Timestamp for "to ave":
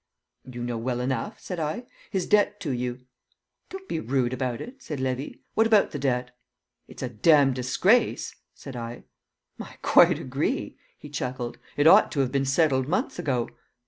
12.13-12.31